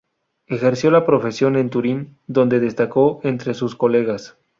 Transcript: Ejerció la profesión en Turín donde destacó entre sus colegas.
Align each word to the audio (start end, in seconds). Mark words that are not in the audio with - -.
Ejerció 0.47 0.89
la 0.89 1.05
profesión 1.05 1.55
en 1.55 1.69
Turín 1.69 2.17
donde 2.25 2.59
destacó 2.59 3.19
entre 3.21 3.53
sus 3.53 3.75
colegas. 3.75 4.35